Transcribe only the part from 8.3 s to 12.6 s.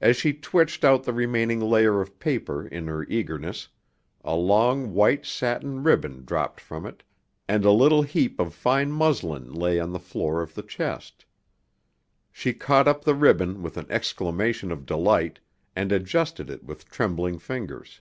of fine muslin lay on the floor of the chest. She